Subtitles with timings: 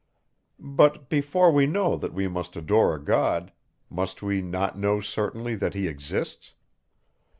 [0.57, 3.51] But, before we know that we must adore a God,
[3.87, 6.55] must we not know certainly, that he exists?